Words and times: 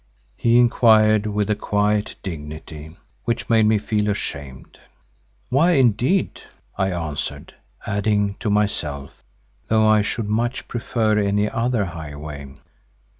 he 0.35 0.57
inquired 0.57 1.27
with 1.27 1.47
a 1.47 1.55
quiet 1.55 2.15
dignity, 2.23 2.97
which 3.25 3.51
made 3.51 3.67
me 3.67 3.77
feel 3.77 4.09
ashamed. 4.09 4.79
"Why 5.49 5.73
indeed?" 5.73 6.41
I 6.75 6.89
answered, 6.89 7.53
adding 7.85 8.33
to 8.39 8.49
myself, 8.49 9.21
"though 9.67 9.85
I 9.85 10.01
should 10.01 10.27
much 10.27 10.67
prefer 10.67 11.19
any 11.19 11.47
other 11.47 11.85
highway." 11.85 12.55